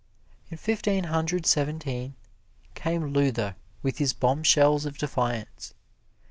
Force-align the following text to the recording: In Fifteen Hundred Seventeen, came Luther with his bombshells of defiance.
In 0.49 0.57
Fifteen 0.57 1.03
Hundred 1.03 1.45
Seventeen, 1.45 2.15
came 2.73 3.13
Luther 3.13 3.55
with 3.83 3.99
his 3.99 4.13
bombshells 4.13 4.83
of 4.87 4.97
defiance. 4.97 5.75